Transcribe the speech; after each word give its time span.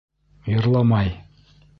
Йырламай! 0.51 1.13